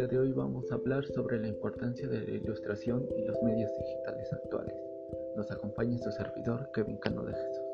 [0.00, 3.70] día de hoy vamos a hablar sobre la importancia de la ilustración y los medios
[3.76, 4.74] digitales actuales.
[5.36, 7.64] Nos acompaña su servidor, Kevin Cano de Jesús.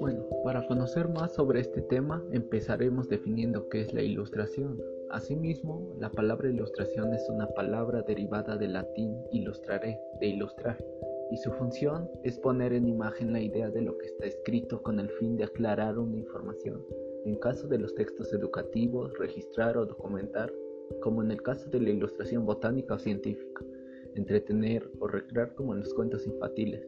[0.00, 4.82] Bueno, para conocer más sobre este tema, empezaremos definiendo qué es la ilustración.
[5.10, 10.76] Asimismo, la palabra ilustración es una palabra derivada del latín ilustrare, de ilustrar,
[11.34, 15.00] y su función es poner en imagen la idea de lo que está escrito con
[15.00, 16.80] el fin de aclarar una información,
[17.24, 20.52] en caso de los textos educativos, registrar o documentar,
[21.02, 23.64] como en el caso de la ilustración botánica o científica,
[24.14, 26.86] entretener o recrear como en los cuentos infantiles,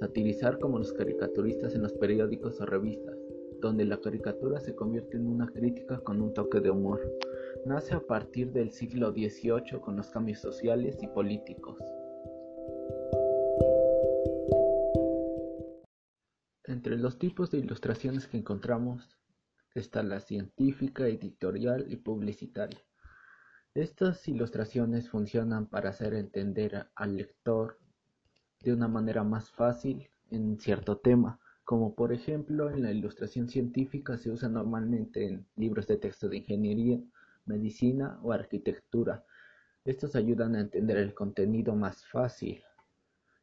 [0.00, 3.16] satirizar como los caricaturistas en los periódicos o revistas,
[3.62, 7.00] donde la caricatura se convierte en una crítica con un toque de humor
[7.64, 11.78] nace a partir del siglo XVIII con los cambios sociales y políticos.
[16.88, 19.14] Entre los tipos de ilustraciones que encontramos
[19.74, 22.80] está la científica, editorial y publicitaria.
[23.74, 27.78] Estas ilustraciones funcionan para hacer entender al lector
[28.62, 34.16] de una manera más fácil en cierto tema, como por ejemplo en la ilustración científica
[34.16, 36.98] se usa normalmente en libros de texto de ingeniería,
[37.44, 39.26] medicina o arquitectura.
[39.84, 42.62] Estos ayudan a entender el contenido más fácil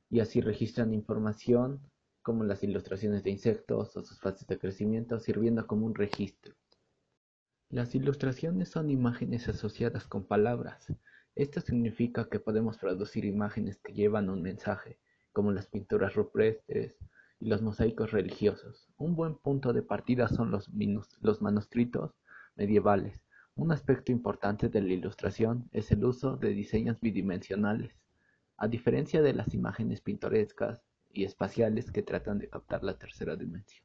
[0.09, 1.79] y así registran información
[2.25, 6.55] como las ilustraciones de insectos o sus fases de crecimiento sirviendo como un registro.
[7.69, 10.91] Las ilustraciones son imágenes asociadas con palabras.
[11.35, 14.97] Esto significa que podemos producir imágenes que llevan un mensaje,
[15.33, 16.97] como las pinturas rupestres
[17.39, 18.89] y los mosaicos religiosos.
[18.97, 20.71] Un buen punto de partida son los,
[21.21, 22.15] los manuscritos
[22.55, 23.21] medievales,
[23.53, 27.93] un aspecto importante de la ilustración es el uso de diseños bidimensionales,
[28.57, 30.81] a diferencia de las imágenes pintorescas
[31.15, 33.83] y espaciales que tratan de captar la tercera dimensión.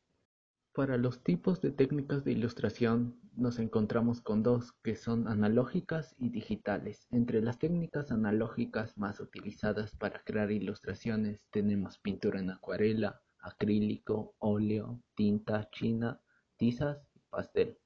[0.73, 6.31] Para los tipos de técnicas de ilustración nos encontramos con dos que son analógicas y
[6.31, 7.09] digitales.
[7.11, 15.03] Entre las técnicas analógicas más utilizadas para crear ilustraciones tenemos pintura en acuarela, acrílico, óleo,
[15.17, 16.21] tinta china,
[16.57, 17.79] tizas y pastel.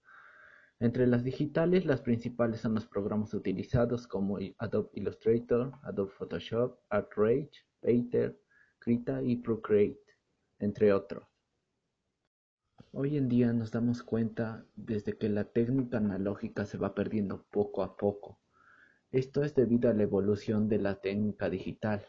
[0.80, 7.64] Entre las digitales, las principales son los programas utilizados como Adobe Illustrator, Adobe Photoshop, ArtRage,
[7.80, 8.38] Painter,
[8.86, 9.98] Y Procreate,
[10.58, 11.24] entre otros.
[12.92, 17.82] Hoy en día nos damos cuenta desde que la técnica analógica se va perdiendo poco
[17.82, 18.42] a poco.
[19.10, 22.04] Esto es debido a la evolución de la técnica digital.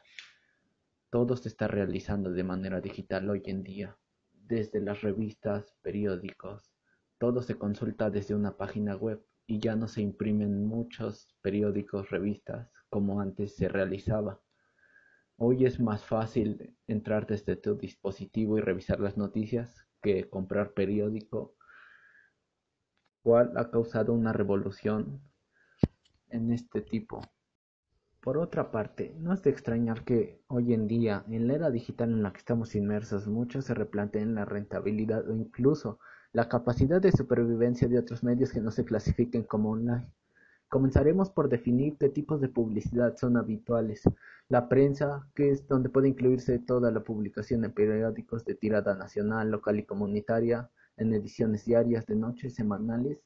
[1.09, 3.97] Todo se está realizando de manera digital hoy en día,
[4.33, 6.73] desde las revistas, periódicos,
[7.17, 12.69] todo se consulta desde una página web y ya no se imprimen muchos periódicos, revistas,
[12.89, 14.41] como antes se realizaba.
[15.37, 21.55] Hoy es más fácil entrar desde tu dispositivo y revisar las noticias que comprar periódico,
[23.21, 25.21] cual ha causado una revolución
[26.29, 27.21] en este tipo.
[28.21, 32.11] Por otra parte, no es de extrañar que hoy en día, en la era digital
[32.11, 35.99] en la que estamos inmersos, muchos se replanteen la rentabilidad o incluso
[36.31, 40.07] la capacidad de supervivencia de otros medios que no se clasifiquen como online.
[40.69, 44.03] Comenzaremos por definir qué tipos de publicidad son habituales.
[44.49, 49.51] La prensa, que es donde puede incluirse toda la publicación en periódicos de tirada nacional,
[49.51, 53.19] local y comunitaria, en ediciones diarias, de noche, semanales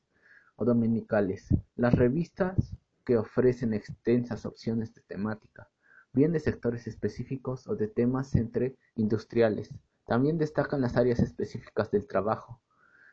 [0.55, 1.47] o dominicales.
[1.75, 5.69] Las revistas, que ofrecen extensas opciones de temática,
[6.13, 9.73] bien de sectores específicos o de temas entre industriales.
[10.05, 12.61] También destacan las áreas específicas del trabajo,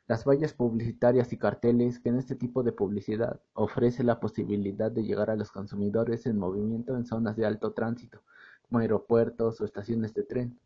[0.08, 5.02] las vallas publicitarias y carteles que en este tipo de publicidad ofrece la posibilidad de
[5.02, 8.22] llegar a los consumidores en movimiento en zonas de alto tránsito,
[8.62, 10.60] como aeropuertos o estaciones de tren.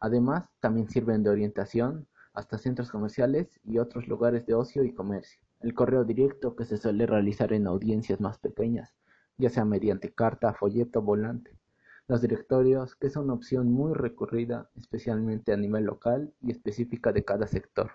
[0.00, 5.40] Además, también sirven de orientación hasta centros comerciales y otros lugares de ocio y comercio.
[5.60, 8.94] El correo directo que se suele realizar en audiencias más pequeñas,
[9.36, 11.58] ya sea mediante carta, folleto, volante.
[12.08, 17.24] Los directorios, que es una opción muy recurrida, especialmente a nivel local y específica de
[17.24, 17.90] cada sector.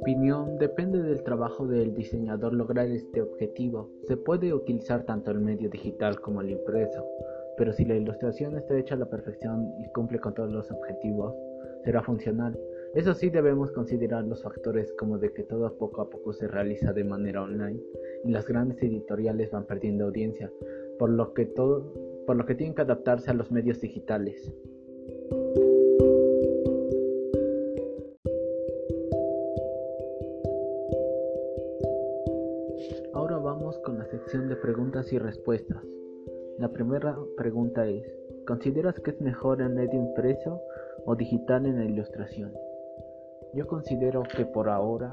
[0.00, 3.90] Opinión, depende del trabajo del diseñador lograr este objetivo.
[4.08, 7.06] Se puede utilizar tanto el medio digital como el impreso,
[7.58, 11.34] pero si la ilustración está hecha a la perfección y cumple con todos los objetivos,
[11.84, 12.58] será funcional.
[12.94, 16.94] Eso sí debemos considerar los factores como de que todo poco a poco se realiza
[16.94, 17.78] de manera online
[18.24, 20.50] y las grandes editoriales van perdiendo audiencia,
[20.98, 21.92] por lo que todo,
[22.26, 24.50] por lo que tienen que adaptarse a los medios digitales.
[34.70, 35.82] Preguntas y respuestas.
[36.58, 38.04] La primera pregunta es,
[38.46, 40.60] ¿consideras que es mejor el medio impreso
[41.06, 42.52] o digital en la ilustración?
[43.52, 45.12] Yo considero que por ahora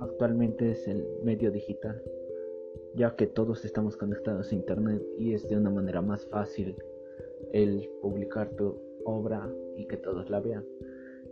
[0.00, 2.02] actualmente es el medio digital,
[2.96, 6.74] ya que todos estamos conectados a internet y es de una manera más fácil
[7.52, 8.74] el publicar tu
[9.04, 10.64] obra y que todos la vean,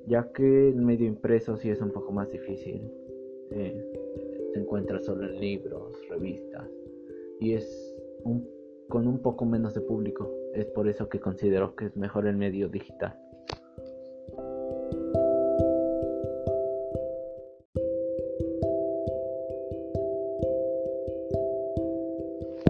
[0.06, 2.88] ya que el medio impreso sí es un poco más difícil.
[3.50, 3.84] Eh,
[4.52, 6.70] se encuentra solo en libros, revistas
[7.40, 7.94] y es
[8.88, 10.30] con un poco menos de público.
[10.54, 13.18] Es por eso que considero que es mejor el medio digital.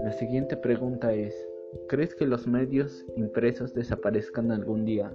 [0.03, 1.35] La siguiente pregunta es,
[1.87, 5.11] ¿crees que los medios impresos desaparezcan algún día?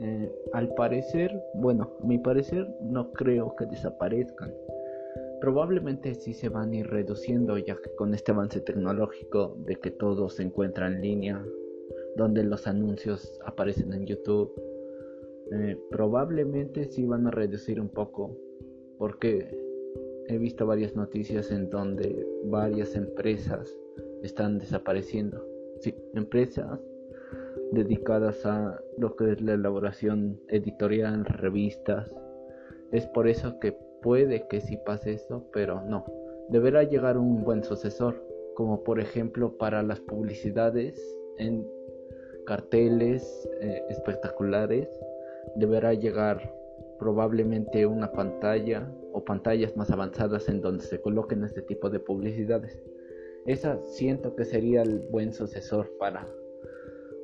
[0.00, 4.52] Eh, al parecer, bueno, mi parecer no creo que desaparezcan.
[5.46, 9.92] Probablemente sí se van a ir reduciendo ya que con este avance tecnológico de que
[9.92, 11.40] todo se encuentra en línea,
[12.16, 14.52] donde los anuncios aparecen en YouTube,
[15.52, 18.36] eh, probablemente sí van a reducir un poco
[18.98, 19.56] porque
[20.26, 23.72] he visto varias noticias en donde varias empresas
[24.24, 25.46] están desapareciendo.
[25.78, 26.80] Sí, empresas
[27.70, 32.12] dedicadas a lo que es la elaboración editorial, revistas.
[32.90, 36.04] Es por eso que puede que sí pase esto, pero no.
[36.48, 38.14] Deberá llegar un buen sucesor,
[38.54, 40.96] como por ejemplo para las publicidades
[41.38, 41.66] en
[42.46, 44.88] carteles eh, espectaculares.
[45.56, 46.54] Deberá llegar
[47.00, 52.80] probablemente una pantalla o pantallas más avanzadas en donde se coloquen este tipo de publicidades.
[53.44, 56.28] Esa siento que sería el buen sucesor para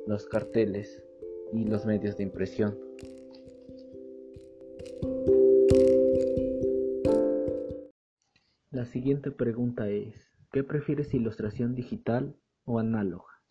[0.05, 1.01] los carteles
[1.53, 2.77] y los medios de impresión.
[8.83, 12.35] La siguiente pregunta es, ¿qué prefieres ilustración digital
[12.65, 13.41] o análoga?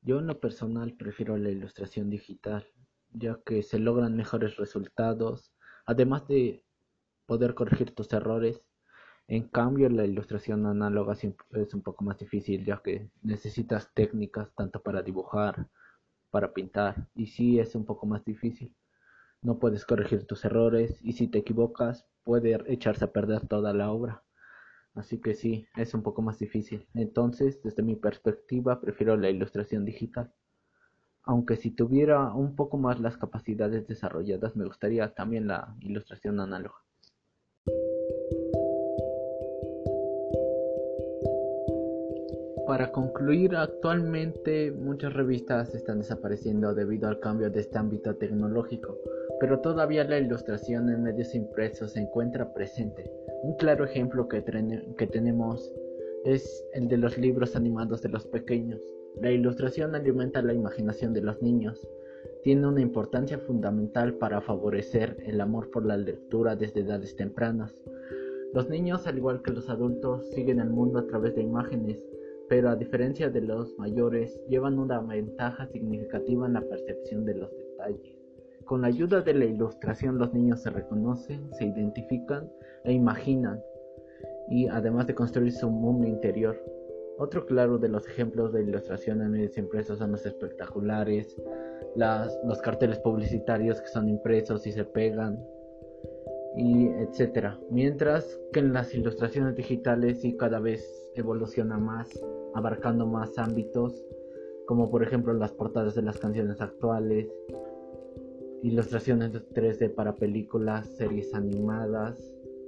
[0.00, 2.66] Yo en lo personal prefiero la ilustración digital,
[3.12, 5.52] ya que se logran mejores resultados,
[5.86, 6.64] además de
[7.24, 8.64] poder corregir tus errores
[9.28, 14.82] en cambio, la ilustración análoga es un poco más difícil, ya que necesitas técnicas tanto
[14.82, 15.68] para dibujar,
[16.32, 18.74] para pintar, y sí es un poco más difícil.
[19.40, 23.92] No puedes corregir tus errores, y si te equivocas, puede echarse a perder toda la
[23.92, 24.24] obra.
[24.94, 26.86] Así que sí, es un poco más difícil.
[26.94, 30.32] Entonces, desde mi perspectiva, prefiero la ilustración digital.
[31.24, 36.76] Aunque si tuviera un poco más las capacidades desarrolladas, me gustaría también la ilustración análoga.
[42.66, 48.96] Para concluir, actualmente muchas revistas están desapareciendo debido al cambio de este ámbito tecnológico,
[49.40, 53.10] pero todavía la ilustración en medios impresos se encuentra presente.
[53.42, 55.74] Un claro ejemplo que, tenemos
[56.24, 58.80] es el de los libros animados de los pequeños.
[59.20, 61.84] La ilustración alimenta la imaginación de los niños.
[62.44, 67.74] Tiene una importancia fundamental para favorecer el amor por la lectura desde edades tempranas.
[68.54, 71.98] Los niños, al igual que los adultos, siguen el mundo a través de imágenes
[72.48, 77.50] pero a diferencia de los mayores, llevan una ventaja significativa en la percepción de los
[77.56, 78.18] detalles.
[78.64, 82.50] Con la ayuda de la ilustración los niños se reconocen, se identifican
[82.84, 83.60] e imaginan,
[84.48, 86.62] y además de construir su mundo interior.
[87.18, 91.36] Otro claro de los ejemplos de ilustración en medios impresos son los espectaculares,
[91.96, 95.38] los carteles publicitarios que son impresos y se pegan,
[96.56, 97.58] y etcétera.
[97.70, 102.08] Mientras que en las ilustraciones digitales sí cada vez evoluciona más
[102.54, 104.04] abarcando más ámbitos,
[104.66, 107.28] como por ejemplo las portadas de las canciones actuales,
[108.62, 112.16] ilustraciones 3D para películas, series animadas,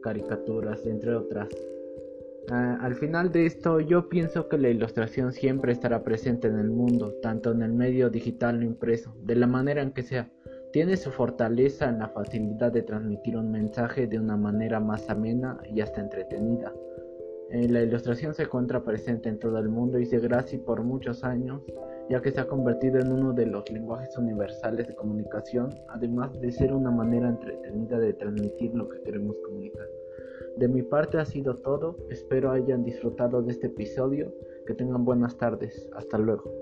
[0.03, 1.49] caricaturas, entre otras.
[2.51, 6.71] Ah, al final de esto, yo pienso que la ilustración siempre estará presente en el
[6.71, 10.31] mundo, tanto en el medio digital o impreso, de la manera en que sea.
[10.75, 15.57] Tiene su fortaleza en la facilidad de transmitir un mensaje de una manera más amena
[15.73, 16.75] y hasta entretenida.
[17.51, 21.23] Eh, la ilustración se encuentra presente en todo el mundo y seguirá así por muchos
[21.23, 21.63] años,
[22.11, 26.51] ya que se ha convertido en uno de los lenguajes universales de comunicación, además de
[26.51, 29.87] ser una manera entretenida de transmitir lo que queremos comunicar.
[30.57, 34.35] De mi parte ha sido todo, espero hayan disfrutado de este episodio,
[34.67, 36.53] que tengan buenas tardes, hasta luego.